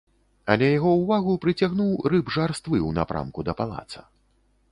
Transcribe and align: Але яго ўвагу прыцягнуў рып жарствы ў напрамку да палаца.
Але 0.53 0.69
яго 0.77 0.93
ўвагу 1.01 1.35
прыцягнуў 1.43 1.91
рып 2.13 2.33
жарствы 2.37 2.75
ў 2.87 2.97
напрамку 3.01 3.39
да 3.51 3.55
палаца. 3.63 3.99